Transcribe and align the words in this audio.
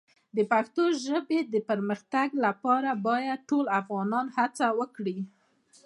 د 0.35 0.39
پښتو 0.51 0.83
ژبې 1.05 1.39
د 1.53 1.55
پرمختګ 1.69 2.27
لپاره 2.45 2.89
باید 3.07 3.39
ټول 3.49 3.65
افغانان 3.79 4.25
هڅه 4.37 4.67
وکړي. 4.79 5.19